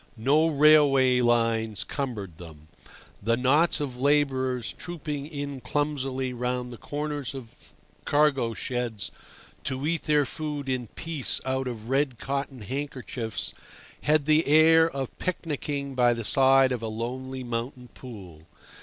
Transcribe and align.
No 0.17 0.47
railway 0.47 1.19
lines 1.21 1.83
cumbered 1.83 2.39
them. 2.39 2.69
The 3.21 3.37
knots 3.37 3.79
of 3.79 3.99
labourers 3.99 4.73
trooping 4.73 5.27
in 5.27 5.59
clumsily 5.61 6.33
round 6.33 6.73
the 6.73 6.79
corners 6.79 7.35
of 7.35 7.75
cargo 8.03 8.55
sheds 8.55 9.11
to 9.65 9.85
eat 9.85 10.01
their 10.05 10.25
food 10.25 10.67
in 10.69 10.87
peace 10.87 11.39
out 11.45 11.67
of 11.67 11.87
red 11.87 12.17
cotton 12.17 12.61
handkerchiefs 12.61 13.53
had 14.01 14.25
the 14.25 14.47
air 14.47 14.89
of 14.89 15.15
picnicking 15.19 15.93
by 15.93 16.15
the 16.15 16.23
side 16.23 16.71
of 16.71 16.81
a 16.81 16.87
lonely 16.87 17.43
mountain 17.43 17.89
pool. 17.89 18.47